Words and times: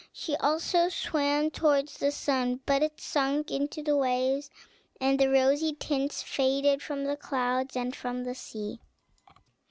She 0.11 0.35
also 0.37 0.89
swam 0.89 1.51
towards 1.51 1.99
the 1.99 2.11
sun; 2.11 2.61
but 2.65 2.81
it 2.81 2.99
sunk 2.99 3.51
into 3.51 3.83
the 3.83 3.95
waves, 3.95 4.49
and 4.99 5.19
the 5.19 5.29
rosy 5.29 5.73
tints 5.73 6.23
faded 6.23 6.81
from 6.81 7.03
the 7.03 7.15
clouds 7.15 7.75
and 7.77 7.95
from 7.95 8.23
the 8.23 8.33
sea. 8.33 8.79